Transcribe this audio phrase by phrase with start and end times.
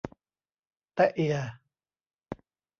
[0.95, 1.37] แต๊ะเอีย